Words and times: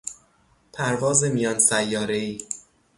پرواز 0.73 1.23
میان 1.23 1.59
سیارهای 1.59 2.39